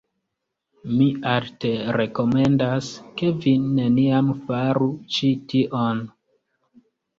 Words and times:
Mi 0.93 1.09
alte 1.33 1.73
rekomendas... 1.97 2.89
ke 3.21 3.31
vi 3.45 3.55
neniam 3.77 4.33
faru 4.49 4.91
ĉi 5.19 5.33
tion. 5.55 6.05